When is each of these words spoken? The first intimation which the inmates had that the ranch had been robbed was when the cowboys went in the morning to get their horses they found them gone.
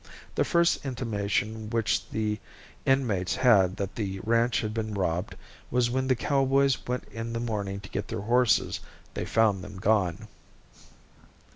The 0.33 0.43
first 0.43 0.83
intimation 0.83 1.69
which 1.69 2.09
the 2.09 2.39
inmates 2.87 3.35
had 3.35 3.75
that 3.75 3.93
the 3.93 4.19
ranch 4.23 4.61
had 4.61 4.73
been 4.73 4.95
robbed 4.95 5.35
was 5.69 5.91
when 5.91 6.07
the 6.07 6.15
cowboys 6.15 6.87
went 6.87 7.03
in 7.11 7.33
the 7.33 7.39
morning 7.39 7.79
to 7.81 7.89
get 7.89 8.07
their 8.07 8.21
horses 8.21 8.79
they 9.13 9.25
found 9.25 9.63
them 9.63 9.77
gone. 9.77 10.27